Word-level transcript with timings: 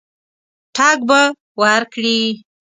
ټګ 0.75 0.97
به 1.09 1.21
ورکړي. 1.61 2.19